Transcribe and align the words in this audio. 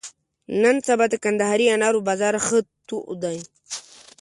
نن 0.61 0.75
سبا 0.87 1.05
د 1.09 1.15
کندهاري 1.23 1.65
انارو 1.75 2.05
بازار 2.07 2.35
ښه 2.45 2.59
تود 2.87 3.09
دی. 3.23 3.37